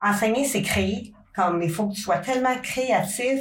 enseigner, 0.00 0.44
c'est 0.44 0.62
créer. 0.62 1.12
Comme 1.34 1.62
il 1.62 1.70
faut 1.70 1.88
que 1.88 1.94
tu 1.94 2.00
sois 2.00 2.18
tellement 2.18 2.56
créatif. 2.62 3.40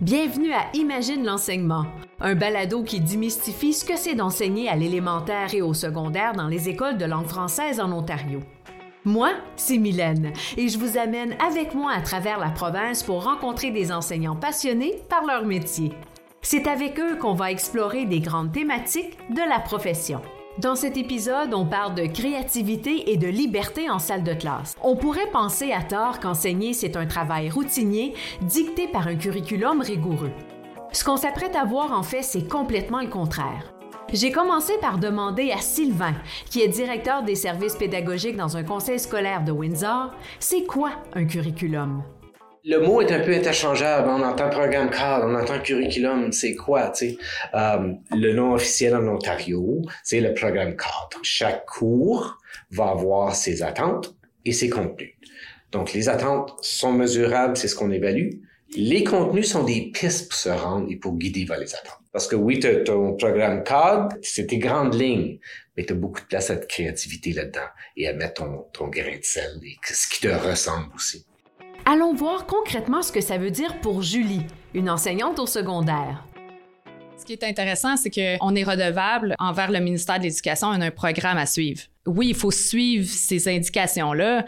Bienvenue 0.00 0.52
à 0.52 0.64
Imagine 0.74 1.24
l'enseignement, 1.24 1.86
un 2.20 2.34
balado 2.34 2.82
qui 2.82 3.00
démystifie 3.00 3.72
ce 3.72 3.84
que 3.84 3.96
c'est 3.96 4.16
d'enseigner 4.16 4.68
à 4.68 4.76
l'élémentaire 4.76 5.54
et 5.54 5.62
au 5.62 5.72
secondaire 5.72 6.32
dans 6.32 6.48
les 6.48 6.68
écoles 6.68 6.98
de 6.98 7.04
langue 7.04 7.28
française 7.28 7.80
en 7.80 7.90
Ontario. 7.92 8.40
Moi, 9.04 9.30
c'est 9.56 9.78
Mylène 9.78 10.32
et 10.56 10.68
je 10.68 10.78
vous 10.78 10.98
amène 10.98 11.36
avec 11.40 11.74
moi 11.74 11.92
à 11.92 12.02
travers 12.02 12.38
la 12.38 12.50
province 12.50 13.02
pour 13.02 13.24
rencontrer 13.24 13.70
des 13.70 13.92
enseignants 13.92 14.36
passionnés 14.36 15.00
par 15.08 15.24
leur 15.24 15.44
métier. 15.46 15.92
C'est 16.42 16.66
avec 16.66 16.98
eux 16.98 17.16
qu'on 17.16 17.34
va 17.34 17.50
explorer 17.50 18.04
des 18.04 18.20
grandes 18.20 18.52
thématiques 18.52 19.16
de 19.30 19.48
la 19.48 19.60
profession. 19.60 20.20
Dans 20.58 20.76
cet 20.76 20.96
épisode, 20.96 21.52
on 21.52 21.66
parle 21.66 21.96
de 21.96 22.06
créativité 22.06 23.10
et 23.10 23.16
de 23.16 23.26
liberté 23.26 23.90
en 23.90 23.98
salle 23.98 24.22
de 24.22 24.34
classe. 24.34 24.76
On 24.84 24.94
pourrait 24.94 25.30
penser 25.32 25.72
à 25.72 25.82
tort 25.82 26.20
qu'enseigner, 26.20 26.74
c'est 26.74 26.96
un 26.96 27.06
travail 27.06 27.50
routinier 27.50 28.14
dicté 28.40 28.86
par 28.86 29.08
un 29.08 29.16
curriculum 29.16 29.80
rigoureux. 29.80 30.30
Ce 30.92 31.02
qu'on 31.02 31.16
s'apprête 31.16 31.56
à 31.56 31.64
voir, 31.64 31.90
en 31.90 32.04
fait, 32.04 32.22
c'est 32.22 32.48
complètement 32.48 33.00
le 33.00 33.08
contraire. 33.08 33.74
J'ai 34.12 34.30
commencé 34.30 34.74
par 34.80 34.98
demander 34.98 35.50
à 35.50 35.58
Sylvain, 35.58 36.14
qui 36.48 36.62
est 36.62 36.68
directeur 36.68 37.24
des 37.24 37.34
services 37.34 37.74
pédagogiques 37.74 38.36
dans 38.36 38.56
un 38.56 38.62
conseil 38.62 39.00
scolaire 39.00 39.42
de 39.42 39.50
Windsor, 39.50 40.12
c'est 40.38 40.66
quoi 40.66 40.90
un 41.14 41.24
curriculum? 41.24 42.04
Le 42.64 42.78
mot 42.78 43.02
est 43.02 43.12
un 43.12 43.20
peu 43.20 43.34
interchangeable. 43.34 44.08
On 44.08 44.22
entend 44.22 44.48
programme 44.48 44.90
cadre, 44.90 45.26
on 45.28 45.34
entend 45.34 45.60
curriculum. 45.60 46.32
C'est 46.32 46.54
quoi, 46.54 46.88
tu 46.88 47.10
sais? 47.10 47.18
Euh, 47.54 47.92
le 48.12 48.32
nom 48.32 48.54
officiel 48.54 48.96
en 48.96 49.06
Ontario, 49.06 49.82
c'est 50.02 50.20
le 50.20 50.32
programme 50.32 50.74
cadre. 50.76 51.20
Chaque 51.22 51.66
cours 51.66 52.38
va 52.70 52.88
avoir 52.88 53.34
ses 53.34 53.62
attentes 53.62 54.14
et 54.44 54.52
ses 54.52 54.70
contenus. 54.70 55.14
Donc, 55.72 55.92
les 55.92 56.08
attentes 56.08 56.54
sont 56.62 56.92
mesurables, 56.92 57.56
c'est 57.56 57.68
ce 57.68 57.74
qu'on 57.74 57.90
évalue. 57.90 58.30
Les 58.76 59.04
contenus 59.04 59.50
sont 59.50 59.64
des 59.64 59.90
pistes 59.92 60.30
pour 60.30 60.38
se 60.38 60.48
rendre 60.48 60.90
et 60.90 60.96
pour 60.96 61.16
guider 61.16 61.44
vers 61.44 61.58
les 61.58 61.74
attentes. 61.74 62.00
Parce 62.12 62.26
que 62.26 62.36
oui, 62.36 62.60
ton 62.60 63.14
programme 63.16 63.62
cadre, 63.62 64.08
c'est 64.22 64.46
tes 64.46 64.58
grandes 64.58 64.94
lignes, 64.94 65.38
mais 65.76 65.84
tu 65.84 65.92
as 65.92 65.96
beaucoup 65.96 66.20
de 66.20 66.26
place 66.26 66.50
à 66.50 66.56
de 66.56 66.64
créativité 66.64 67.32
là-dedans 67.32 67.68
et 67.96 68.08
à 68.08 68.12
mettre 68.12 68.44
ton, 68.44 68.66
ton 68.72 68.88
grain 68.88 69.18
de 69.18 69.24
sel 69.24 69.60
et 69.64 69.76
ce 69.84 70.08
qui 70.08 70.20
te 70.20 70.28
ressemble 70.28 70.94
aussi. 70.94 71.26
Allons 71.86 72.14
voir 72.14 72.46
concrètement 72.46 73.02
ce 73.02 73.12
que 73.12 73.20
ça 73.20 73.36
veut 73.36 73.50
dire 73.50 73.78
pour 73.80 74.00
Julie, 74.00 74.46
une 74.72 74.88
enseignante 74.88 75.38
au 75.38 75.46
secondaire. 75.46 76.24
Ce 77.18 77.26
qui 77.26 77.34
est 77.34 77.44
intéressant, 77.44 77.98
c'est 77.98 78.10
qu'on 78.10 78.54
est 78.54 78.64
redevable 78.64 79.34
envers 79.38 79.70
le 79.70 79.80
ministère 79.80 80.18
de 80.18 80.24
l'Éducation, 80.24 80.68
on 80.68 80.80
a 80.80 80.86
un 80.86 80.90
programme 80.90 81.36
à 81.36 81.44
suivre. 81.44 81.82
Oui, 82.06 82.28
il 82.28 82.34
faut 82.34 82.50
suivre 82.50 83.06
ces 83.06 83.48
indications-là, 83.48 84.46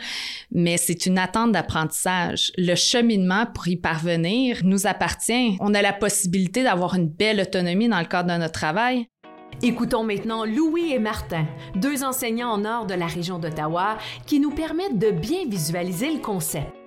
mais 0.51 0.79
c'est 0.79 1.05
une 1.05 1.19
attente 1.19 1.53
d'apprentissage. 1.53 2.53
Le 2.57 2.75
cheminement 2.75 3.45
pour 3.55 3.69
y 3.69 3.77
parvenir 3.77 4.61
nous 4.64 4.87
appartient. 4.87 5.59
On 5.61 5.75
a 5.75 5.83
la 5.83 5.92
possibilité 5.92 6.62
d'avoir 6.62 6.95
une 6.95 7.09
belle 7.09 7.41
autonomie 7.41 7.89
dans 7.89 8.01
le 8.01 8.07
cadre 8.07 8.33
de 8.33 8.39
notre 8.39 8.53
travail. 8.53 9.09
Écoutons 9.62 10.05
maintenant 10.05 10.47
Louis 10.47 10.92
et 10.92 10.98
Martin, 10.98 11.47
deux 11.75 12.03
enseignants 12.03 12.51
en 12.51 12.59
nord 12.59 12.87
de 12.87 12.95
la 12.95 13.07
région 13.07 13.39
d'Ottawa, 13.39 13.98
qui 14.27 14.41
nous 14.41 14.51
permettent 14.51 14.98
de 14.98 15.11
bien 15.11 15.47
visualiser 15.47 16.11
le 16.11 16.20
concept. 16.20 16.86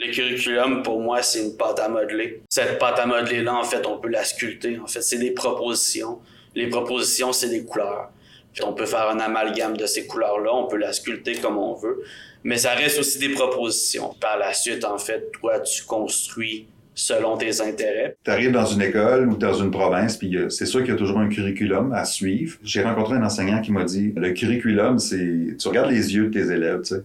Le 0.00 0.10
curriculum, 0.10 0.82
pour 0.82 0.98
moi, 0.98 1.20
c'est 1.20 1.42
une 1.44 1.58
pâte 1.58 1.78
à 1.78 1.90
modeler. 1.90 2.40
Cette 2.48 2.78
pâte 2.78 2.98
à 2.98 3.04
modeler-là, 3.04 3.54
en 3.54 3.64
fait, 3.64 3.86
on 3.86 3.98
peut 3.98 4.08
la 4.08 4.24
sculpter. 4.24 4.78
En 4.78 4.86
fait, 4.86 5.02
c'est 5.02 5.18
des 5.18 5.32
propositions. 5.32 6.20
Les 6.54 6.68
propositions, 6.68 7.34
c'est 7.34 7.50
des 7.50 7.64
couleurs. 7.64 8.10
Puis 8.54 8.64
on 8.64 8.72
peut 8.72 8.86
faire 8.86 9.10
un 9.10 9.20
amalgame 9.20 9.76
de 9.76 9.84
ces 9.84 10.06
couleurs-là, 10.06 10.54
on 10.54 10.68
peut 10.68 10.78
la 10.78 10.94
sculpter 10.94 11.34
comme 11.34 11.58
on 11.58 11.74
veut. 11.74 12.02
Mais 12.44 12.56
ça 12.56 12.70
reste 12.70 12.98
aussi 12.98 13.18
des 13.18 13.28
propositions. 13.28 14.14
Par 14.18 14.38
la 14.38 14.54
suite, 14.54 14.86
en 14.86 14.96
fait, 14.96 15.30
toi, 15.32 15.60
tu 15.60 15.84
construis 15.84 16.66
selon 16.94 17.36
tes 17.36 17.60
intérêts. 17.60 18.16
Tu 18.24 18.30
arrives 18.30 18.52
dans 18.52 18.64
une 18.64 18.80
école 18.80 19.28
ou 19.28 19.36
dans 19.36 19.54
une 19.54 19.70
province, 19.70 20.16
puis 20.16 20.34
euh, 20.34 20.48
c'est 20.48 20.66
sûr 20.66 20.80
qu'il 20.80 20.90
y 20.90 20.94
a 20.94 20.96
toujours 20.96 21.18
un 21.18 21.28
curriculum 21.28 21.92
à 21.92 22.06
suivre. 22.06 22.56
J'ai 22.62 22.82
rencontré 22.82 23.16
un 23.16 23.22
enseignant 23.22 23.60
qui 23.60 23.70
m'a 23.70 23.84
dit, 23.84 24.12
le 24.16 24.32
curriculum, 24.32 24.98
c'est, 24.98 25.56
tu 25.58 25.68
regardes 25.68 25.90
les 25.90 26.14
yeux 26.14 26.28
de 26.28 26.32
tes 26.32 26.52
élèves, 26.52 26.80
tu 26.82 26.94
sais. 26.94 27.02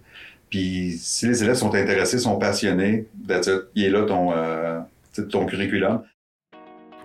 Puis 0.50 0.98
si 1.00 1.28
les 1.28 1.44
élèves 1.44 1.56
sont 1.56 1.74
intéressés, 1.74 2.20
sont 2.20 2.38
passionnés, 2.38 3.08
il 3.76 3.84
est 3.84 3.90
là 3.90 4.04
ton, 4.04 4.32
euh, 4.32 4.80
ton 5.30 5.46
curriculum. 5.46 6.04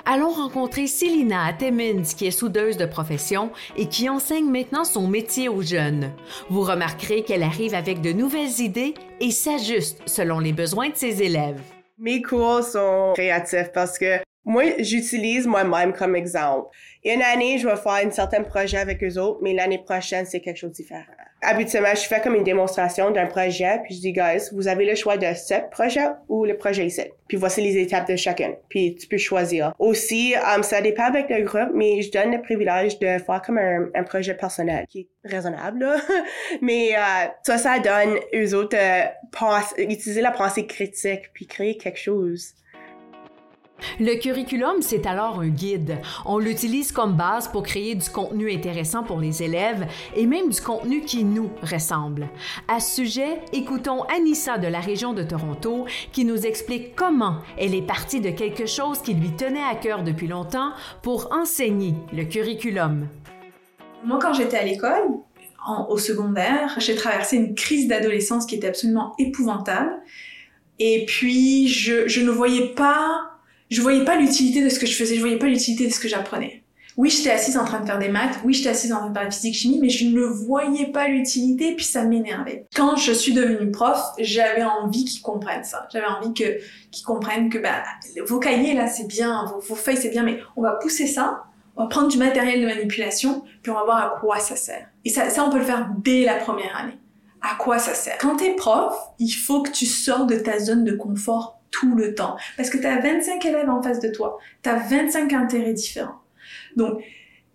Allons 0.06 0.30
rencontrer 0.30 0.86
Célina 0.86 1.52
Timmins, 1.52 2.02
qui 2.02 2.26
est 2.26 2.30
soudeuse 2.32 2.76
de 2.76 2.86
profession 2.86 3.50
et 3.76 3.86
qui 3.86 4.08
enseigne 4.08 4.50
maintenant 4.50 4.84
son 4.84 5.06
métier 5.06 5.48
aux 5.48 5.62
jeunes. 5.62 6.12
Vous 6.48 6.62
remarquerez 6.62 7.22
qu'elle 7.22 7.42
arrive 7.42 7.74
avec 7.74 8.00
de 8.00 8.12
nouvelles 8.12 8.60
idées 8.60 8.94
et 9.20 9.30
s'ajuste 9.30 10.00
selon 10.06 10.38
les 10.38 10.52
besoins 10.52 10.88
de 10.88 10.96
ses 10.96 11.22
élèves. 11.22 11.60
Mes 11.98 12.22
cours 12.22 12.64
sont 12.64 13.12
créatifs 13.14 13.70
parce 13.72 13.98
que 13.98 14.16
moi, 14.44 14.64
j'utilise 14.78 15.46
moi-même 15.46 15.92
comme 15.92 16.16
exemple. 16.16 16.68
Une 17.04 17.22
année, 17.22 17.58
je 17.58 17.68
vais 17.68 17.76
faire 17.76 18.04
un 18.04 18.10
certain 18.10 18.42
projet 18.42 18.78
avec 18.78 19.04
eux 19.04 19.18
autres, 19.18 19.38
mais 19.42 19.52
l'année 19.52 19.78
prochaine, 19.84 20.24
c'est 20.24 20.40
quelque 20.40 20.56
chose 20.56 20.70
de 20.70 20.76
différent 20.76 21.04
habituellement, 21.42 21.94
je 21.94 22.06
fais 22.06 22.20
comme 22.20 22.34
une 22.34 22.44
démonstration 22.44 23.10
d'un 23.10 23.26
projet, 23.26 23.80
puis 23.84 23.94
je 23.94 24.00
dis, 24.00 24.12
guys, 24.12 24.48
vous 24.52 24.68
avez 24.68 24.84
le 24.84 24.94
choix 24.94 25.16
de 25.16 25.32
ce 25.34 25.54
projet 25.70 26.06
ou 26.28 26.44
le 26.44 26.56
projet 26.56 26.86
ici. 26.86 27.02
Puis 27.28 27.36
voici 27.36 27.60
les 27.60 27.78
étapes 27.78 28.08
de 28.08 28.16
chacun. 28.16 28.54
Puis 28.68 28.96
tu 28.96 29.06
peux 29.06 29.18
choisir. 29.18 29.72
Aussi, 29.78 30.34
um, 30.54 30.62
ça 30.62 30.80
dépend 30.80 31.04
avec 31.04 31.30
le 31.30 31.42
groupe, 31.42 31.70
mais 31.74 32.02
je 32.02 32.10
donne 32.10 32.32
le 32.32 32.42
privilège 32.42 32.98
de 32.98 33.18
faire 33.18 33.42
comme 33.44 33.58
un, 33.58 33.88
un 33.94 34.02
projet 34.02 34.34
personnel 34.34 34.86
qui 34.88 35.00
est 35.00 35.28
raisonnable, 35.28 35.80
là. 35.80 35.96
mais 36.62 36.94
euh, 36.94 37.28
ça, 37.42 37.58
ça 37.58 37.78
donne 37.78 38.18
eux 38.34 38.54
autres 38.54 38.76
euh, 38.76 39.04
utiliser 39.78 40.20
la 40.20 40.32
pensée 40.32 40.66
critique 40.66 41.30
puis 41.32 41.46
créer 41.46 41.76
quelque 41.76 41.98
chose. 41.98 42.54
Le 43.98 44.14
curriculum, 44.20 44.76
c'est 44.80 45.06
alors 45.06 45.41
un 45.41 45.48
guide. 45.48 45.98
On 46.24 46.38
l'utilise 46.38 46.92
comme 46.92 47.14
base 47.14 47.48
pour 47.48 47.62
créer 47.62 47.94
du 47.94 48.08
contenu 48.08 48.52
intéressant 48.52 49.02
pour 49.02 49.20
les 49.20 49.42
élèves 49.42 49.86
et 50.16 50.26
même 50.26 50.50
du 50.50 50.60
contenu 50.60 51.02
qui 51.02 51.24
nous 51.24 51.50
ressemble. 51.62 52.28
À 52.69 52.80
ce 52.80 53.02
sujet, 53.02 53.40
écoutons 53.52 54.02
Anissa 54.04 54.58
de 54.58 54.66
la 54.66 54.80
région 54.80 55.12
de 55.12 55.22
Toronto 55.22 55.86
qui 56.12 56.24
nous 56.24 56.46
explique 56.46 56.94
comment 56.94 57.36
elle 57.58 57.74
est 57.74 57.86
partie 57.86 58.20
de 58.20 58.30
quelque 58.30 58.66
chose 58.66 59.00
qui 59.02 59.14
lui 59.14 59.30
tenait 59.30 59.62
à 59.62 59.74
cœur 59.74 60.02
depuis 60.02 60.28
longtemps 60.28 60.72
pour 61.02 61.32
enseigner 61.32 61.94
le 62.12 62.24
curriculum. 62.24 63.08
Moi, 64.04 64.19
quand 64.20 64.32
j'étais 64.32 64.56
à 64.56 64.64
l'école, 64.64 65.02
au 65.88 65.98
secondaire, 65.98 66.74
j'ai 66.78 66.94
traversé 66.94 67.36
une 67.36 67.54
crise 67.54 67.86
d'adolescence 67.86 68.46
qui 68.46 68.56
était 68.56 68.69
absolument 68.69 69.14
épouvantable. 69.19 69.92
Et 70.78 71.04
puis, 71.06 71.69
je, 71.69 72.20
ne 72.20 72.30
voyais 72.30 72.69
pas 72.69 73.29
je 73.70 73.81
voyais 73.81 74.04
pas 74.04 74.16
l'utilité 74.16 74.62
de 74.62 74.69
ce 74.69 74.78
que 74.78 74.86
je 74.86 74.94
faisais, 74.94 75.14
je 75.14 75.20
voyais 75.20 75.38
pas 75.38 75.47
l'utilité 75.47 75.86
de 75.86 75.92
ce 75.92 76.00
que 76.00 76.08
j'apprenais. 76.08 76.64
Oui, 76.97 77.08
j'étais 77.08 77.31
assise 77.31 77.56
en 77.56 77.64
train 77.64 77.81
de 77.81 77.86
faire 77.86 77.98
des 77.98 78.08
maths, 78.08 78.41
oui, 78.44 78.53
j'étais 78.53 78.70
assise 78.70 78.92
en 78.92 78.98
train 78.98 79.10
de 79.10 79.16
faire 79.16 79.28
de 79.28 79.32
physique 79.32 79.54
chimie, 79.54 79.78
mais 79.81 79.88
je 79.88 80.06
ne 80.06 80.22
voyais 80.22 80.86
pas 80.86 81.08
l'utilité, 81.08 81.75
puis 81.76 81.84
ça 81.84 82.04
m'énervait. 82.04 82.66
Quand 82.75 82.97
je 82.97 83.12
suis 83.12 83.32
devenue 83.32 83.70
prof, 83.70 83.98
j'avais 84.19 84.64
envie 84.64 85.04
qu'ils 85.04 85.22
comprennent 85.22 85.64
ça. 85.64 85.86
J'avais 85.92 86.06
envie 86.06 86.34
que 86.34 86.58
qu'ils 86.91 87.06
comprennent 87.06 87.48
que 87.48 87.58
bah, 87.58 87.84
vos 88.26 88.41
cahiers 88.41 88.75
là, 88.75 88.88
c'est 88.88 89.06
bien, 89.06 89.44
vos, 89.47 89.75
feuilles 89.76 89.97
c'est 89.97 90.10
bien, 90.10 90.25
mais 90.25 90.41
on 90.56 90.62
va 90.62 90.72
pousser 90.72 91.06
ça, 91.06 91.44
on 91.76 91.84
va 91.84 91.88
prendre 91.88 92.08
du 92.08 92.19
matériel 92.19 92.60
de 92.60 92.66
manipulation, 92.66 93.44
puis 93.62 93.70
on 93.70 93.76
va 93.76 93.84
voir 93.84 93.98
à 93.98 94.20
quoi 94.20 94.41
ça 94.41 94.56
sert. 94.56 94.88
Et 95.04 95.10
ça, 95.10 95.31
ça 95.31 95.44
on 95.44 95.50
peut 95.50 95.58
le 95.58 95.64
faire 95.64 95.88
dès 96.02 96.25
la 96.25 96.34
première 96.34 96.76
année. 96.76 96.98
À 97.41 97.54
quoi 97.54 97.78
ça 97.78 97.94
sert? 97.94 98.19
Quand 98.20 98.37
t'es 98.37 98.54
prof, 98.54 98.94
il 99.19 99.31
faut 99.31 99.62
que 99.62 99.70
tu 99.70 99.87
sors 99.87 100.26
de 100.26 100.34
ta 100.34 100.58
zone 100.58 100.84
de 100.84 100.92
confort 100.92 101.59
tout 101.70 101.94
le 101.94 102.14
temps. 102.14 102.36
Parce 102.56 102.70
que 102.70 102.78
tu 102.78 102.86
as 102.86 103.00
25 103.00 103.44
élèves 103.44 103.69
en 103.69 103.82
face 103.82 104.00
de 104.00 104.08
toi. 104.08 104.38
Tu 104.62 104.69
as 104.69 104.76
25 104.76 105.32
intérêts 105.32 105.72
différents. 105.72 106.20
Donc, 106.76 107.03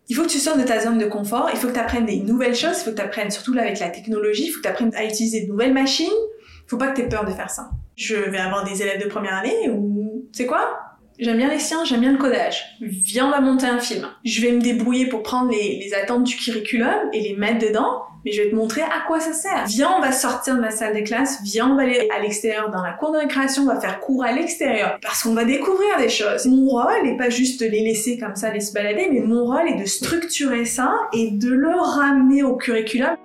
il 0.08 0.16
faut 0.16 0.24
que 0.24 0.30
tu 0.30 0.38
sortes 0.38 0.59
de 0.59 0.64
ta 0.64 0.80
zone 0.80 0.98
de 0.98 1.06
confort, 1.06 1.50
il 1.52 1.58
faut 1.58 1.68
que 1.68 1.74
tu 1.74 1.80
apprennes 1.80 2.06
des 2.06 2.18
nouvelles 2.18 2.56
choses, 2.56 2.80
il 2.80 2.84
faut 2.84 2.92
que 2.92 2.96
tu 2.96 3.02
apprennes, 3.02 3.31
surtout 3.31 3.53
là 3.53 3.64
avec 3.64 3.79
la 3.79 3.90
technologie, 3.90 4.46
il 4.46 4.52
faut 4.52 4.58
que 4.58 4.64
tu 4.64 4.70
apprennes 4.70 4.94
à 4.96 5.03
utiliser 5.03 5.46
de 5.46 5.47
nouvelles 5.47 5.73
machines. 5.73 6.06
Il 6.08 6.70
faut 6.70 6.78
pas 6.78 6.88
que 6.88 6.96
tu 6.96 7.02
aies 7.02 7.09
peur 7.09 7.26
de 7.26 7.32
faire 7.32 7.50
ça. 7.50 7.70
Je 7.96 8.16
vais 8.16 8.38
avoir 8.38 8.64
des 8.64 8.82
élèves 8.82 9.02
de 9.02 9.08
première 9.08 9.35
année 9.35 9.70
ou, 9.70 10.26
c'est 10.32 10.46
quoi? 10.46 10.79
J'aime 11.17 11.38
bien 11.38 11.50
les 11.50 11.59
sciences, 11.59 11.88
j'aime 11.88 12.02
bien 12.02 12.12
le 12.12 12.17
codage. 12.17 12.78
Viens, 12.82 13.28
on 13.28 13.32
va 13.32 13.40
monter 13.40 13.66
un 13.66 13.79
film. 13.79 14.08
Je 14.26 14.41
vais 14.41 14.52
me 14.52 14.59
débrouiller 14.59 15.08
pour 15.08 15.23
prendre 15.23 15.50
les, 15.50 15.94
attentes 15.94 16.26
du 16.26 16.35
curriculum 16.35 16.94
et 17.14 17.22
les 17.22 17.35
mettre 17.35 17.66
dedans 17.66 18.02
mais 18.26 18.32
je 18.32 18.41
vais 18.41 18.50
te 18.50 18.56
montrer 18.56 18.82
à 18.82 19.06
quoi 19.06 19.20
ça 19.20 19.34
sert. 19.34 19.66
Viens, 19.67 19.91
on 19.96 20.02
va 20.02 20.12
sortir 20.12 20.56
de 20.56 20.62
la 20.62 20.72
salle 20.72 20.96
de 20.96 21.02
classe, 21.02 21.41
viens, 21.44 21.70
on 21.70 21.76
va 21.76 21.84
aller 21.84 22.09
à 22.09 22.20
l'extérieur 22.20 22.72
dans 22.72 22.82
la 22.82 22.94
cour 22.94 23.12
de 23.12 23.20
récréation, 23.20 23.62
on 23.62 23.67
va 23.67 23.79
faire 23.79 24.00
cours 24.00 24.23
à 24.23 24.32
l'extérieur, 24.32 24.97
parce 25.00 25.22
qu'on 25.22 25.35
va 25.35 25.46
découvrir 25.46 25.97
des 26.00 26.09
choses. 26.09 26.47
Mon 26.47 26.66
rôle 26.66 27.03
n'est 27.03 27.17
pas 27.17 27.29
juste 27.29 27.62
de 27.62 27.67
les 27.67 27.82
laisser 27.82 28.17
comme 28.17 28.35
ça, 28.35 28.52
les 28.52 28.62
se 28.62 28.73
balader, 28.73 29.09
mais 29.12 29.20
mon 29.20 29.46
rôle 29.46 29.67
est 29.67 29.79
de 29.79 29.85
structurer 29.85 30.66
ça 30.66 30.91
et 31.14 31.29
de 31.32 31.50
le 31.50 31.70
ramener 31.70 32.41
au 32.41 32.56
curriculum. 32.56 33.16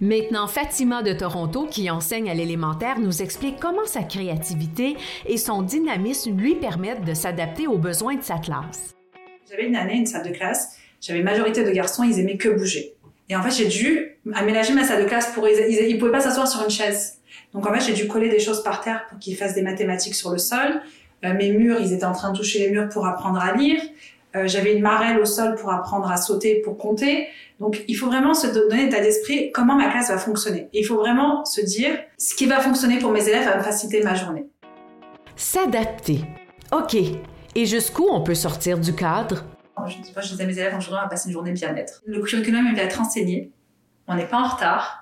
Maintenant, 0.00 0.46
Fatima 0.46 1.02
de 1.02 1.12
Toronto, 1.12 1.66
qui 1.66 1.90
enseigne 1.90 2.30
à 2.30 2.34
l'élémentaire, 2.34 2.98
nous 2.98 3.22
explique 3.22 3.58
comment 3.60 3.86
sa 3.86 4.02
créativité 4.02 4.96
et 5.26 5.36
son 5.36 5.62
dynamisme 5.62 6.36
lui 6.36 6.54
permettent 6.54 7.04
de 7.04 7.14
s'adapter 7.14 7.66
aux 7.66 7.78
besoins 7.78 8.16
de 8.16 8.22
sa 8.22 8.38
classe. 8.38 8.94
J'avais 9.50 9.66
une 9.66 9.76
année, 9.76 9.96
une 9.96 10.06
salle 10.06 10.28
de 10.28 10.32
classe, 10.32 10.76
j'avais 11.00 11.22
majorité 11.22 11.64
de 11.64 11.70
garçons, 11.70 12.04
ils 12.04 12.18
aimaient 12.18 12.36
que 12.36 12.48
bouger. 12.48 12.94
Et 13.28 13.36
en 13.36 13.42
fait, 13.42 13.50
j'ai 13.50 13.68
dû 13.68 14.18
aménager 14.34 14.74
ma 14.74 14.84
salle 14.84 15.02
de 15.02 15.08
classe 15.08 15.32
pour 15.32 15.48
ils, 15.48 15.88
ils, 15.88 15.98
pouvaient 15.98 16.10
pas 16.10 16.20
s'asseoir 16.20 16.48
sur 16.48 16.62
une 16.62 16.70
chaise. 16.70 17.20
Donc 17.54 17.66
en 17.66 17.72
fait, 17.72 17.80
j'ai 17.80 17.92
dû 17.92 18.06
coller 18.08 18.28
des 18.28 18.40
choses 18.40 18.62
par 18.62 18.80
terre 18.80 19.06
pour 19.08 19.18
qu'ils 19.18 19.36
fassent 19.36 19.54
des 19.54 19.62
mathématiques 19.62 20.14
sur 20.14 20.30
le 20.30 20.38
sol. 20.38 20.82
Euh, 21.24 21.34
mes 21.34 21.52
murs, 21.52 21.78
ils 21.80 21.92
étaient 21.92 22.04
en 22.04 22.12
train 22.12 22.32
de 22.32 22.36
toucher 22.36 22.58
les 22.58 22.70
murs 22.70 22.88
pour 22.88 23.06
apprendre 23.06 23.40
à 23.40 23.54
lire. 23.54 23.80
Euh, 24.36 24.46
j'avais 24.46 24.74
une 24.76 24.82
marelle 24.82 25.18
au 25.18 25.24
sol 25.24 25.56
pour 25.56 25.72
apprendre 25.72 26.10
à 26.10 26.16
sauter, 26.16 26.60
pour 26.62 26.78
compter. 26.78 27.26
Donc, 27.58 27.82
il 27.88 27.94
faut 27.94 28.06
vraiment 28.06 28.34
se 28.34 28.46
donner 28.46 28.86
état 28.86 29.00
d'esprit 29.00 29.50
comment 29.52 29.74
ma 29.74 29.90
classe 29.90 30.08
va 30.08 30.18
fonctionner. 30.18 30.68
il 30.72 30.84
faut 30.84 30.96
vraiment 30.96 31.44
se 31.44 31.60
dire 31.60 31.98
ce 32.16 32.34
qui 32.34 32.46
va 32.46 32.60
fonctionner 32.60 32.98
pour 32.98 33.10
mes 33.10 33.28
élèves 33.28 33.44
va 33.44 33.58
me 33.58 33.62
faciliter 33.62 34.02
ma 34.02 34.14
journée. 34.14 34.46
S'adapter. 35.36 36.20
OK. 36.72 36.96
Et 37.54 37.66
jusqu'où 37.66 38.06
on 38.08 38.22
peut 38.22 38.34
sortir 38.34 38.78
du 38.78 38.94
cadre? 38.94 39.44
Je 39.88 39.96
dis 40.00 40.12
pas, 40.12 40.20
je 40.20 40.34
dis 40.34 40.42
à 40.42 40.46
mes 40.46 40.52
élèves, 40.52 40.74
aujourd'hui, 40.76 40.98
on 41.00 41.02
va 41.02 41.08
passer 41.08 41.28
une 41.28 41.32
journée 41.32 41.52
bien-être. 41.52 42.02
Le 42.06 42.20
curriculum, 42.22 42.66
il 42.68 42.76
va 42.76 42.82
être 42.82 43.00
enseigné. 43.00 43.50
On 44.06 44.14
n'est 44.14 44.26
pas 44.26 44.38
en 44.38 44.48
retard. 44.48 44.99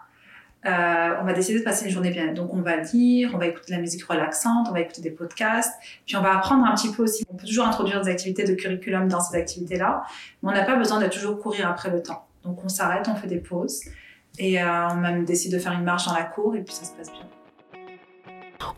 Euh, 0.66 1.14
on 1.20 1.24
va 1.24 1.32
décider 1.32 1.60
de 1.60 1.64
passer 1.64 1.86
une 1.86 1.92
journée 1.92 2.10
bien. 2.10 2.32
Donc 2.32 2.52
on 2.52 2.60
va 2.60 2.76
lire, 2.76 3.30
on 3.34 3.38
va 3.38 3.46
écouter 3.46 3.66
de 3.68 3.76
la 3.76 3.80
musique 3.80 4.02
relaxante, 4.04 4.66
on 4.68 4.72
va 4.72 4.80
écouter 4.80 5.00
des 5.00 5.10
podcasts, 5.10 5.72
puis 6.04 6.16
on 6.16 6.20
va 6.20 6.36
apprendre 6.36 6.64
un 6.66 6.74
petit 6.74 6.90
peu 6.90 7.04
aussi. 7.04 7.24
On 7.30 7.36
peut 7.36 7.46
toujours 7.46 7.66
introduire 7.66 8.00
des 8.00 8.10
activités 8.10 8.44
de 8.44 8.54
curriculum 8.54 9.08
dans 9.08 9.20
ces 9.20 9.36
activités-là, 9.36 10.02
mais 10.42 10.50
on 10.50 10.52
n'a 10.52 10.64
pas 10.64 10.76
besoin 10.76 11.00
de 11.00 11.06
toujours 11.06 11.38
courir 11.38 11.68
après 11.68 11.90
le 11.90 12.02
temps. 12.02 12.26
Donc 12.42 12.64
on 12.64 12.68
s'arrête, 12.68 13.06
on 13.08 13.14
fait 13.14 13.28
des 13.28 13.38
pauses, 13.38 13.82
et 14.38 14.60
euh, 14.60 14.88
on 14.90 14.96
même 14.96 15.24
décide 15.24 15.52
de 15.52 15.58
faire 15.58 15.72
une 15.72 15.84
marche 15.84 16.06
dans 16.06 16.14
la 16.14 16.24
cour, 16.24 16.56
et 16.56 16.62
puis 16.62 16.74
ça 16.74 16.84
se 16.84 16.92
passe 16.92 17.12
bien. 17.12 17.22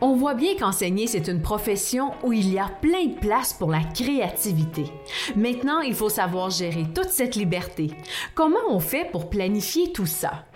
On 0.03 0.15
voit 0.15 0.35
bien 0.35 0.57
qu'enseigner, 0.59 1.07
c'est 1.07 1.29
une 1.29 1.43
profession 1.43 2.13
où 2.23 2.33
il 2.33 2.53
y 2.53 2.59
a 2.59 2.69
plein 2.81 3.07
de 3.07 3.19
place 3.19 3.53
pour 3.53 3.71
la 3.71 3.83
créativité. 3.95 4.85
Maintenant, 5.37 5.81
il 5.81 5.95
faut 5.95 6.09
savoir 6.09 6.51
gérer 6.51 6.87
toute 6.95 7.11
cette 7.11 7.37
liberté. 7.37 7.91
Comment 8.35 8.61
on 8.69 8.81
fait 8.81 9.11
pour 9.11 9.29
planifier 9.29 9.93
tout 9.93 10.07
ça? 10.07 10.47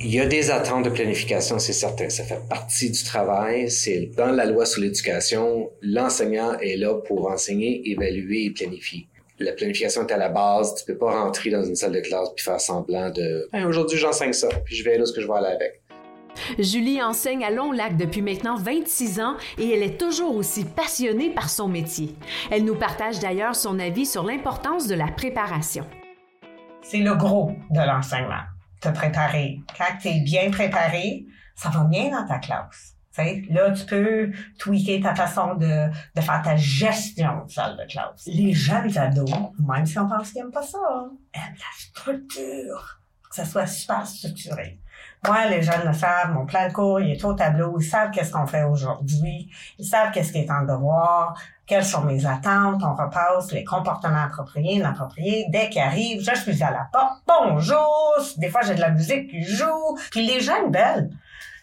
Il 0.00 0.14
y 0.14 0.20
a 0.20 0.26
des 0.26 0.52
attentes 0.52 0.84
de 0.84 0.90
planification, 0.90 1.58
c'est 1.58 1.72
certain. 1.72 2.08
Ça 2.08 2.22
fait 2.22 2.40
partie 2.48 2.88
du 2.88 3.02
travail. 3.02 3.68
C'est 3.68 4.10
dans 4.16 4.30
la 4.30 4.44
loi 4.44 4.64
sur 4.64 4.80
l'éducation, 4.80 5.72
l'enseignant 5.82 6.56
est 6.60 6.76
là 6.76 6.94
pour 6.94 7.28
enseigner, 7.28 7.82
évaluer 7.90 8.44
et 8.44 8.50
planifier. 8.50 9.08
La 9.40 9.52
planification 9.52 10.06
est 10.06 10.12
à 10.12 10.16
la 10.16 10.28
base. 10.28 10.76
Tu 10.76 10.84
peux 10.84 10.96
pas 10.96 11.10
rentrer 11.20 11.50
dans 11.50 11.64
une 11.64 11.74
salle 11.74 11.92
de 11.92 12.00
classe 12.00 12.28
puis 12.36 12.44
faire 12.44 12.60
semblant 12.60 13.10
de 13.10 13.48
aujourd'hui 13.66 13.98
j'enseigne 13.98 14.32
ça, 14.32 14.48
puis 14.64 14.76
je 14.76 14.84
vais 14.84 14.98
là 14.98 15.04
ce 15.04 15.12
que 15.12 15.20
je 15.20 15.26
vais 15.26 15.34
aller 15.34 15.48
avec. 15.48 15.82
Julie 16.60 17.02
enseigne 17.02 17.42
à 17.42 17.50
Long 17.50 17.72
Lac 17.72 17.96
depuis 17.96 18.22
maintenant 18.22 18.56
26 18.56 19.18
ans 19.18 19.34
et 19.58 19.68
elle 19.70 19.82
est 19.82 19.98
toujours 19.98 20.36
aussi 20.36 20.64
passionnée 20.64 21.30
par 21.30 21.50
son 21.50 21.66
métier. 21.66 22.14
Elle 22.52 22.64
nous 22.64 22.76
partage 22.76 23.18
d'ailleurs 23.18 23.56
son 23.56 23.80
avis 23.80 24.06
sur 24.06 24.22
l'importance 24.22 24.86
de 24.86 24.94
la 24.94 25.08
préparation. 25.08 25.84
C'est 26.82 26.98
le 26.98 27.16
gros 27.16 27.50
de 27.70 27.80
l'enseignement 27.80 28.44
te 28.80 28.88
préparer. 28.88 29.60
Quand 29.76 29.96
tu 30.00 30.08
es 30.08 30.20
bien 30.20 30.50
préparé, 30.50 31.26
ça 31.54 31.68
va 31.70 31.84
bien 31.84 32.10
dans 32.10 32.26
ta 32.26 32.38
classe. 32.38 32.94
là, 33.50 33.72
tu 33.72 33.84
peux 33.86 34.32
tweaker 34.58 35.00
ta 35.00 35.14
façon 35.14 35.54
de, 35.54 35.90
de 36.14 36.20
faire 36.20 36.42
ta 36.42 36.56
gestion 36.56 37.44
de 37.44 37.50
salle 37.50 37.76
de 37.76 37.84
classe. 37.90 38.22
Les 38.26 38.52
jeunes 38.52 38.96
ados, 38.96 39.30
même 39.58 39.86
si 39.86 39.98
on 39.98 40.08
pense 40.08 40.30
qu'ils 40.30 40.42
n'aiment 40.42 40.52
pas 40.52 40.62
ça, 40.62 40.78
aiment 41.34 41.56
la 41.56 41.78
structure. 41.78 43.00
Que 43.28 43.34
ça 43.34 43.44
soit 43.44 43.66
super 43.66 44.06
structuré. 44.06 44.80
Moi, 45.26 45.46
les 45.46 45.62
jeunes 45.62 45.86
le 45.86 45.92
savent, 45.92 46.32
mon 46.32 46.46
plan 46.46 46.68
de 46.68 46.72
cours, 46.72 47.00
il 47.00 47.10
est 47.10 47.24
au 47.24 47.34
tableau, 47.34 47.76
ils 47.78 47.84
savent 47.84 48.10
qu'est-ce 48.10 48.30
qu'on 48.30 48.46
fait 48.46 48.62
aujourd'hui, 48.62 49.50
ils 49.78 49.84
savent 49.84 50.12
qu'est-ce 50.12 50.32
qui 50.32 50.38
est 50.38 50.50
en 50.50 50.62
devoir, 50.62 51.34
quelles 51.66 51.84
sont 51.84 52.02
mes 52.02 52.24
attentes, 52.24 52.82
on 52.82 52.94
repasse 52.94 53.52
les 53.52 53.64
comportements 53.64 54.22
appropriés, 54.22 54.76
inappropriés. 54.76 55.46
Dès 55.50 55.68
qu'ils 55.68 55.82
arrivent, 55.82 56.20
je 56.20 56.40
suis 56.40 56.62
à 56.62 56.70
la 56.70 56.88
porte, 56.92 57.22
bonjour, 57.26 58.14
des 58.36 58.48
fois 58.48 58.62
j'ai 58.62 58.74
de 58.74 58.80
la 58.80 58.90
musique 58.90 59.28
qui 59.30 59.42
joue, 59.42 59.98
puis 60.10 60.26
les 60.26 60.40
jeunes 60.40 60.70
belles. 60.70 61.10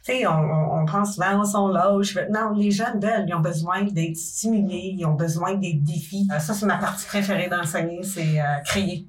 Tu 0.05 0.11
sais, 0.11 0.27
on, 0.27 0.81
on, 0.81 0.85
pense 0.85 1.15
souvent, 1.15 1.39
au 1.39 1.45
son 1.45 1.67
loge. 1.69 2.19
Non, 2.29 2.51
les 2.51 2.69
jeunes 2.69 2.99
belles, 2.99 3.25
ils 3.27 3.33
ont 3.33 3.39
besoin 3.39 3.81
d'être 3.81 4.15
stimulés, 4.15 4.93
ils 4.99 5.05
ont 5.07 5.15
besoin 5.15 5.55
des 5.55 5.73
défis. 5.73 6.27
Euh, 6.31 6.37
ça, 6.37 6.53
c'est 6.53 6.67
ma 6.67 6.77
partie 6.77 7.07
préférée 7.07 7.49
d'enseigner, 7.49 8.03
c'est 8.03 8.39
euh, 8.39 8.59
créer. 8.63 9.07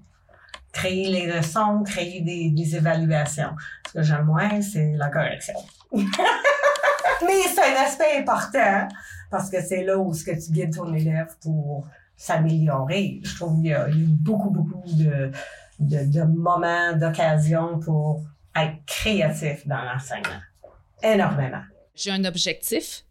Créer 0.76 1.08
les 1.08 1.26
leçons, 1.26 1.82
créer 1.84 2.20
des, 2.20 2.76
évaluations. 2.76 3.56
Ce 3.88 3.92
que 3.94 4.02
j'aime 4.02 4.24
moins, 4.24 4.60
c'est 4.60 4.92
la 4.92 5.08
correction. 5.08 5.54
Mais 5.92 7.42
c'est 7.54 7.74
un 7.74 7.82
aspect 7.82 8.18
important 8.18 8.86
parce 9.30 9.48
que 9.48 9.62
c'est 9.62 9.84
là 9.84 9.96
où 9.96 10.12
ce 10.12 10.22
que 10.22 10.32
tu 10.32 10.52
guides 10.52 10.76
ton 10.76 10.92
élève 10.92 11.34
pour 11.40 11.86
s'améliorer. 12.14 13.20
Je 13.24 13.36
trouve 13.36 13.56
qu'il 13.56 13.70
y, 13.70 13.72
a 13.72 13.88
eu 13.88 14.04
beaucoup, 14.04 14.50
beaucoup 14.50 14.82
de, 14.92 15.30
de 15.78 16.22
moments, 16.24 16.92
d'occasions 16.92 17.78
pour 17.78 18.22
être 18.54 18.84
créatif 18.86 19.66
dans 19.66 19.82
l'enseignement. 19.82 20.42
Énormément. 21.02 21.62
J'ai 21.94 22.10
un 22.10 22.24
objectif 22.26 23.05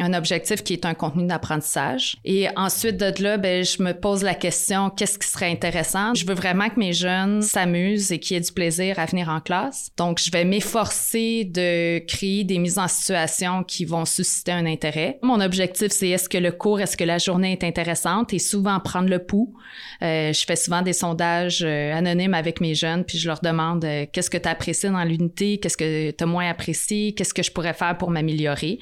un 0.00 0.12
objectif 0.12 0.62
qui 0.64 0.72
est 0.72 0.84
un 0.84 0.94
contenu 0.94 1.26
d'apprentissage. 1.26 2.16
Et 2.24 2.48
ensuite 2.56 2.96
de 2.96 3.22
là, 3.22 3.36
ben, 3.36 3.64
je 3.64 3.82
me 3.82 3.92
pose 3.92 4.22
la 4.22 4.34
question, 4.34 4.90
qu'est-ce 4.90 5.18
qui 5.18 5.28
serait 5.28 5.50
intéressant? 5.50 6.14
Je 6.14 6.26
veux 6.26 6.34
vraiment 6.34 6.68
que 6.68 6.78
mes 6.78 6.92
jeunes 6.92 7.42
s'amusent 7.42 8.10
et 8.10 8.18
qu'ils 8.18 8.36
aient 8.36 8.40
du 8.40 8.52
plaisir 8.52 8.98
à 8.98 9.06
venir 9.06 9.28
en 9.28 9.40
classe. 9.40 9.90
Donc, 9.96 10.20
je 10.20 10.30
vais 10.30 10.44
m'efforcer 10.44 11.44
de 11.44 12.00
créer 12.06 12.44
des 12.44 12.58
mises 12.58 12.78
en 12.78 12.88
situation 12.88 13.62
qui 13.62 13.84
vont 13.84 14.04
susciter 14.04 14.52
un 14.52 14.66
intérêt. 14.66 15.18
Mon 15.22 15.40
objectif, 15.40 15.92
c'est 15.92 16.08
est-ce 16.08 16.28
que 16.28 16.38
le 16.38 16.52
cours, 16.52 16.80
est-ce 16.80 16.96
que 16.96 17.04
la 17.04 17.18
journée 17.18 17.52
est 17.52 17.64
intéressante? 17.64 18.32
Et 18.32 18.38
souvent 18.38 18.80
prendre 18.80 19.08
le 19.08 19.20
pouls. 19.20 19.54
Euh, 20.02 20.32
je 20.32 20.44
fais 20.44 20.56
souvent 20.56 20.82
des 20.82 20.92
sondages 20.92 21.62
euh, 21.64 21.92
anonymes 21.92 22.34
avec 22.34 22.60
mes 22.60 22.74
jeunes, 22.74 23.04
puis 23.04 23.18
je 23.18 23.28
leur 23.28 23.40
demande 23.40 23.84
euh, 23.84 24.06
qu'est-ce 24.12 24.30
que 24.30 24.38
tu 24.38 24.48
apprécies 24.48 24.88
dans 24.88 25.04
l'unité, 25.04 25.58
qu'est-ce 25.58 25.76
que 25.76 26.10
tu 26.10 26.24
as 26.24 26.26
moins 26.26 26.48
apprécié, 26.48 27.14
qu'est-ce 27.14 27.34
que 27.34 27.42
je 27.42 27.50
pourrais 27.50 27.74
faire 27.74 27.96
pour 27.96 28.10
m'améliorer? 28.10 28.78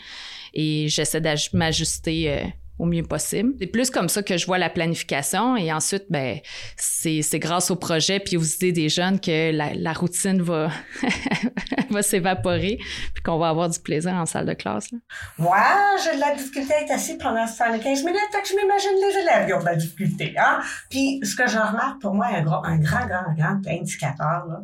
Et 0.54 0.88
j'essaie 0.88 1.20
de 1.20 1.56
m'ajuster 1.56 2.30
euh, 2.30 2.44
au 2.78 2.84
mieux 2.84 3.02
possible. 3.02 3.54
C'est 3.60 3.66
plus 3.68 3.90
comme 3.90 4.08
ça 4.08 4.22
que 4.22 4.36
je 4.36 4.44
vois 4.44 4.58
la 4.58 4.68
planification 4.68 5.56
et 5.56 5.72
ensuite, 5.72 6.06
ben, 6.10 6.38
c'est, 6.76 7.22
grâce 7.38 7.70
au 7.70 7.76
projet 7.76 8.18
puis 8.18 8.36
aux 8.36 8.42
idées 8.42 8.72
des 8.72 8.88
jeunes 8.88 9.20
que 9.20 9.52
la, 9.52 9.92
routine 9.92 10.42
va, 10.42 10.70
va 11.90 12.02
s'évaporer 12.02 12.78
puis 13.14 13.22
qu'on 13.22 13.38
va 13.38 13.50
avoir 13.50 13.68
du 13.68 13.78
plaisir 13.78 14.14
en 14.14 14.26
salle 14.26 14.46
de 14.46 14.54
classe. 14.54 14.90
Moi, 15.38 15.56
j'ai 16.02 16.16
de 16.16 16.20
la 16.20 16.34
difficulté 16.34 16.74
à 16.74 16.80
être 16.82 16.90
assis 16.90 17.16
pendant 17.18 17.46
75 17.46 18.04
minutes, 18.04 18.20
fait 18.32 18.42
que 18.42 18.48
je 18.48 18.56
m'imagine 18.56 18.90
les 18.96 19.20
élèves 19.20 19.46
qui 19.46 19.52
ont 19.54 19.60
de 19.60 19.64
la 19.64 19.76
difficulté. 19.76 20.34
Hein? 20.36 20.60
Puis 20.90 21.20
ce 21.22 21.36
que 21.36 21.46
je 21.46 21.58
remarque 21.58 22.00
pour 22.00 22.14
moi, 22.14 22.26
un, 22.26 22.42
grand, 22.42 22.64
un 22.64 22.78
grand, 22.78 23.06
grand, 23.06 23.32
grand 23.36 23.60
indicateur, 23.68 24.46
là, 24.46 24.60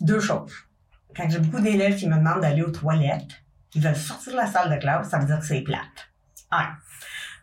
deux 0.00 0.20
choses. 0.20 0.52
Quand 1.16 1.28
j'ai 1.28 1.38
beaucoup 1.38 1.62
d'élèves 1.62 1.96
qui 1.96 2.08
me 2.08 2.16
demandent 2.16 2.40
d'aller 2.40 2.62
aux 2.62 2.70
toilettes, 2.70 3.43
ils 3.74 3.82
veulent 3.82 3.96
sortir 3.96 4.32
de 4.32 4.38
la 4.38 4.46
salle 4.46 4.70
de 4.70 4.76
classe, 4.76 5.08
ça 5.08 5.18
veut 5.18 5.26
dire 5.26 5.38
que 5.38 5.46
c'est 5.46 5.62
plate. 5.62 6.10
Un. 6.50 6.68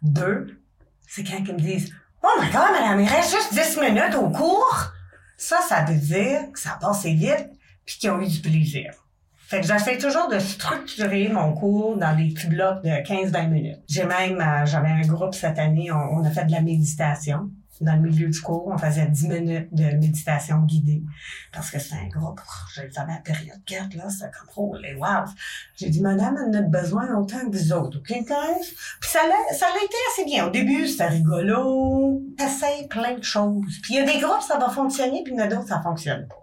Deux, 0.02 0.62
c'est 1.08 1.24
quand 1.24 1.38
ils 1.38 1.54
me 1.54 1.60
disent 1.60 1.94
Oh 2.24 2.40
my 2.40 2.48
god, 2.52 2.72
madame, 2.72 3.00
il 3.02 3.08
reste 3.08 3.32
juste 3.32 3.54
10 3.54 3.80
minutes 3.80 4.16
au 4.16 4.30
cours. 4.30 4.92
Ça, 5.38 5.60
ça 5.68 5.84
veut 5.84 5.96
dire 5.96 6.52
que 6.54 6.60
ça 6.60 6.74
a 6.74 6.78
passé 6.78 7.14
vite 7.14 7.50
puis 7.86 7.98
qu'ils 7.98 8.12
ont 8.12 8.22
eu 8.22 8.28
du 8.28 8.40
plaisir. 8.40 8.94
Fait 9.52 9.60
que 9.60 9.68
j'essaie 9.68 9.98
toujours 9.98 10.30
de 10.30 10.40
structurer 10.40 11.28
mon 11.28 11.54
cours 11.54 11.98
dans 11.98 12.16
des 12.16 12.34
petits 12.34 12.48
blocs 12.48 12.82
de 12.84 12.90
15-20 12.90 13.50
minutes. 13.50 13.82
J'ai 13.90 14.06
même, 14.06 14.40
euh, 14.40 14.66
j'avais 14.66 14.88
un 14.88 15.02
groupe 15.02 15.36
cette 15.36 15.60
année, 15.60 15.92
on, 15.92 16.24
a 16.24 16.30
fait 16.30 16.46
de 16.46 16.52
la 16.52 16.62
méditation 16.62 17.50
dans 17.82 17.96
le 17.96 18.02
milieu 18.02 18.30
du 18.30 18.42
cours, 18.42 18.68
on 18.68 18.78
faisait 18.78 19.08
10 19.08 19.28
minutes 19.28 19.74
de 19.74 19.84
méditation 19.84 20.60
guidée. 20.62 21.04
Parce 21.52 21.70
que 21.72 21.80
c'est 21.80 21.96
un 21.96 22.08
groupe, 22.08 22.40
je 22.74 22.82
savais 22.92 23.14
la 23.14 23.20
période 23.20 23.62
4, 23.66 23.96
là, 23.96 24.10
c'est 24.10 24.32
comme, 24.32 24.50
oh, 24.56 24.76
les 24.82 24.96
wow. 24.96 25.26
J'ai 25.76 25.90
dit, 25.90 26.02
madame, 26.02 26.38
elle 26.48 26.56
a 26.58 26.62
besoin 26.62 27.14
autant 27.16 27.40
que 27.50 27.58
vous 27.58 27.74
autres, 27.74 28.00
OK, 28.00 28.08
Puis 28.08 29.10
ça 29.10 29.20
l'a, 29.28 29.56
ça 29.56 29.68
été 29.84 29.96
assez 30.12 30.26
bien. 30.26 30.48
Au 30.48 30.50
début, 30.50 30.88
c'était 30.88 31.08
rigolo. 31.08 32.22
T'essayes 32.38 32.88
plein 32.88 33.18
de 33.18 33.24
choses. 33.24 33.80
Puis 33.82 33.96
il 33.96 33.98
y 33.98 34.00
a 34.00 34.06
des 34.06 34.20
groupes, 34.20 34.42
ça 34.42 34.58
va 34.58 34.70
fonctionner, 34.70 35.24
puis 35.24 35.34
il 35.34 35.40
y 35.40 35.42
en 35.42 35.46
a 35.46 35.48
d'autres, 35.48 35.68
ça 35.68 35.82
fonctionne 35.82 36.28
pas 36.28 36.41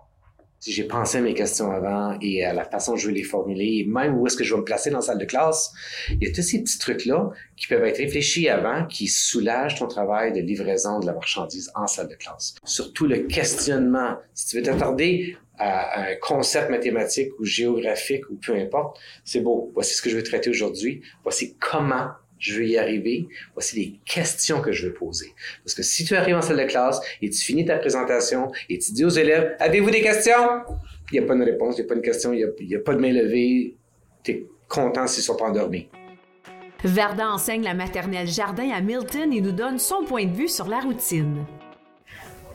j'ai 0.67 0.85
pensé 0.85 1.19
à 1.19 1.21
mes 1.21 1.35
questions 1.35 1.71
avant 1.71 2.17
et 2.21 2.45
à 2.45 2.53
la 2.53 2.65
façon 2.65 2.93
dont 2.93 2.97
je 2.97 3.09
vais 3.09 3.15
les 3.15 3.23
formuler, 3.23 3.87
même 3.89 4.19
où 4.19 4.27
est-ce 4.27 4.37
que 4.37 4.45
je 4.45 4.55
vais 4.55 4.61
me 4.61 4.65
placer 4.65 4.91
dans 4.91 4.99
la 4.99 5.03
salle 5.03 5.19
de 5.19 5.25
classe, 5.25 5.73
il 6.11 6.27
y 6.27 6.31
a 6.31 6.35
tous 6.35 6.43
ces 6.43 6.63
petits 6.63 6.79
trucs-là 6.79 7.31
qui 7.57 7.67
peuvent 7.67 7.85
être 7.85 7.99
réfléchis 7.99 8.49
avant, 8.49 8.87
qui 8.87 9.07
soulagent 9.09 9.79
ton 9.79 9.87
travail 9.87 10.33
de 10.33 10.41
livraison 10.41 11.01
de 11.01 11.07
la 11.07 11.13
marchandise 11.13 11.71
en 11.75 11.87
salle 11.87 12.09
de 12.09 12.15
classe. 12.15 12.55
Surtout 12.65 13.07
le 13.07 13.19
questionnement. 13.21 14.17
Si 14.35 14.49
tu 14.49 14.57
veux 14.57 14.63
t'attarder 14.63 15.37
à 15.59 16.11
un 16.11 16.17
concept 16.17 16.71
mathématique 16.71 17.31
ou 17.39 17.45
géographique 17.45 18.29
ou 18.31 18.37
peu 18.37 18.55
importe, 18.55 18.99
c'est 19.25 19.41
beau. 19.41 19.71
Voici 19.75 19.95
ce 19.95 20.03
que 20.03 20.11
je 20.11 20.17
veux 20.17 20.23
traiter 20.23 20.51
aujourd'hui. 20.51 21.03
Voici 21.25 21.57
comment 21.59 22.09
je 22.39 22.55
veux 22.55 22.67
y 22.67 22.79
arriver, 22.79 23.29
voici 23.55 23.77
les 23.77 24.01
questions 24.05 24.61
que 24.61 24.73
je 24.73 24.87
veux 24.87 24.95
poser. 24.95 25.33
Parce 25.65 25.75
que 25.75 25.83
si 25.83 26.05
tu 26.05 26.15
arrives 26.15 26.37
en 26.37 26.43
salle 26.43 26.59
de 26.59 26.65
classe 26.65 27.01
et 27.21 27.31
tu 27.31 27.39
finis 27.39 27.65
ta 27.65 27.79
présentation 27.79 28.51
et 28.69 28.79
tu 28.79 28.93
dis 28.93 29.05
aux 29.05 29.11
élèves, 29.11 29.57
avez-vous 29.59 29.91
des 29.91 30.01
questions? 30.01 30.63
Il 31.11 31.19
n'y 31.19 31.25
a 31.25 31.29
pas 31.29 31.35
de 31.35 31.45
réponse, 31.45 31.77
il 31.79 31.83
n'y 31.83 31.87
a 31.87 31.89
pas 31.89 31.95
de 31.97 32.01
question, 32.01 32.33
il 32.33 32.53
n'y 32.61 32.75
a, 32.75 32.81
pas 32.81 32.95
de 32.95 33.01
main 33.01 33.13
levée. 33.13 33.75
Tu 34.23 34.31
es 34.31 34.47
content 34.69 35.07
s'ils 35.07 35.23
ne 35.23 35.25
sont 35.25 35.37
pas 35.37 35.47
endormis. 35.47 35.89
Verda 36.85 37.29
enseigne 37.29 37.65
la 37.65 37.75
maternelle 37.75 38.29
jardin 38.29 38.71
à 38.71 38.81
Milton 38.81 39.33
et 39.33 39.41
nous 39.41 39.53
donne 39.53 39.79
son 39.79 40.05
point 40.05 40.27
de 40.27 40.35
vue 40.35 40.49
sur 40.49 40.69
la 40.69 40.79
routine. 40.79 41.45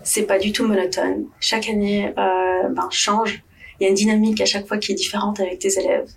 c'est 0.04 0.26
pas 0.26 0.40
du 0.40 0.54
tout 0.54 0.66
monotone. 0.66 1.26
Chaque 1.42 1.68
année 1.68 2.14
euh, 2.18 2.70
ben, 2.70 2.88
change. 2.90 3.44
Il 3.80 3.84
y 3.84 3.88
a 3.88 3.90
une 3.90 3.96
dynamique 3.96 4.40
à 4.40 4.46
chaque 4.46 4.66
fois 4.66 4.78
qui 4.78 4.94
est 4.94 4.96
différente 4.96 5.42
avec 5.42 5.60
tes 5.60 5.78
élèves 5.78 6.10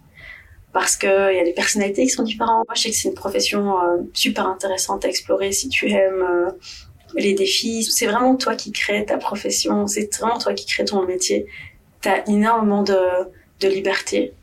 parce 0.73 0.97
qu'il 0.97 1.09
y 1.09 1.41
a 1.41 1.45
des 1.45 1.53
personnalités 1.53 2.05
qui 2.05 2.11
sont 2.11 2.23
différentes. 2.23 2.67
Moi, 2.69 2.75
je 2.75 2.83
sais 2.83 2.91
que 2.91 2.97
c'est 2.97 3.09
une 3.09 3.15
profession 3.15 3.79
euh, 3.79 4.03
super 4.13 4.47
intéressante 4.47 5.05
à 5.05 5.09
explorer 5.09 5.53
si 5.53 5.69
tu 5.69 5.91
aimes 5.91 6.23
euh, 6.23 6.51
les 7.15 7.35
défis. 7.35 7.85
C'est 7.85 8.07
vraiment 8.07 8.37
toi 8.37 8.55
qui 8.55 8.73
crées 8.73 9.05
ta 9.05 9.17
profession, 9.17 9.87
c'est 9.87 10.15
vraiment 10.19 10.39
toi 10.39 10.53
qui 10.55 10.67
crées 10.67 10.85
ton 10.85 11.05
métier. 11.07 11.47
Tu 12.03 12.09
as 12.09 12.29
énormément 12.29 12.83
de, 12.83 12.99
de 13.61 13.69
liberté. 13.69 14.35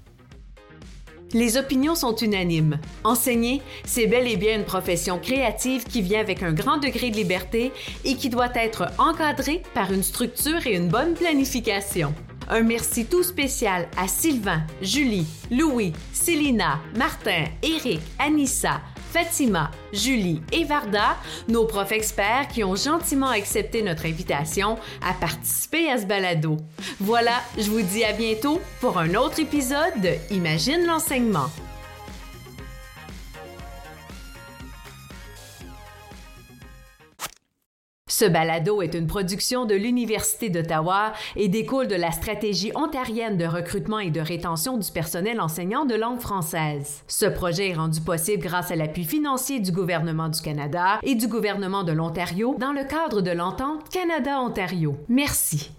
Les 1.33 1.57
opinions 1.57 1.95
sont 1.95 2.15
unanimes. 2.15 2.79
Enseigner, 3.03 3.63
c'est 3.85 4.05
bel 4.05 4.27
et 4.27 4.37
bien 4.37 4.55
une 4.55 4.65
profession 4.65 5.17
créative 5.17 5.83
qui 5.83 6.03
vient 6.03 6.19
avec 6.19 6.43
un 6.43 6.53
grand 6.53 6.77
degré 6.77 7.09
de 7.09 7.15
liberté 7.15 7.71
et 8.05 8.15
qui 8.15 8.29
doit 8.29 8.51
être 8.53 8.87
encadrée 8.99 9.63
par 9.73 9.91
une 9.91 10.03
structure 10.03 10.67
et 10.67 10.75
une 10.75 10.89
bonne 10.89 11.15
planification. 11.15 12.13
Un 12.49 12.61
merci 12.63 13.05
tout 13.05 13.23
spécial 13.23 13.87
à 13.97 14.07
Sylvain, 14.07 14.63
Julie, 14.81 15.27
Louis, 15.51 15.93
Célina, 16.11 16.79
Martin, 16.97 17.45
Éric, 17.61 18.01
Anissa, 18.19 18.81
Fatima, 19.11 19.69
Julie 19.91 20.41
et 20.51 20.63
Varda, 20.63 21.17
nos 21.47 21.65
profs 21.65 21.91
experts 21.91 22.47
qui 22.47 22.63
ont 22.63 22.75
gentiment 22.75 23.29
accepté 23.29 23.83
notre 23.83 24.07
invitation 24.07 24.77
à 25.01 25.13
participer 25.13 25.91
à 25.91 25.99
ce 25.99 26.05
balado. 26.05 26.57
Voilà, 26.99 27.41
je 27.57 27.69
vous 27.69 27.81
dis 27.81 28.03
à 28.03 28.13
bientôt 28.13 28.59
pour 28.81 28.97
un 28.97 29.13
autre 29.13 29.39
épisode 29.39 30.01
de 30.01 30.33
Imagine 30.33 30.85
l'enseignement. 30.85 31.49
Ce 38.13 38.25
balado 38.25 38.83
est 38.83 38.93
une 38.93 39.07
production 39.07 39.65
de 39.65 39.73
l'Université 39.73 40.51
d'Ottawa 40.51 41.13
et 41.35 41.47
découle 41.47 41.87
de 41.87 41.95
la 41.95 42.11
stratégie 42.11 42.71
ontarienne 42.75 43.37
de 43.37 43.45
recrutement 43.45 43.97
et 43.97 44.11
de 44.11 44.21
rétention 44.21 44.77
du 44.77 44.91
personnel 44.91 45.41
enseignant 45.41 45.85
de 45.85 45.95
langue 45.95 46.19
française. 46.19 47.01
Ce 47.07 47.25
projet 47.25 47.69
est 47.69 47.73
rendu 47.73 48.01
possible 48.01 48.43
grâce 48.43 48.69
à 48.69 48.75
l'appui 48.75 49.03
financier 49.03 49.59
du 49.59 49.71
gouvernement 49.71 50.29
du 50.29 50.39
Canada 50.41 50.99
et 51.01 51.15
du 51.15 51.27
gouvernement 51.27 51.83
de 51.83 51.91
l'Ontario 51.91 52.55
dans 52.59 52.71
le 52.71 52.83
cadre 52.83 53.21
de 53.21 53.31
l'entente 53.31 53.89
Canada-Ontario. 53.89 54.95
Merci. 55.09 55.73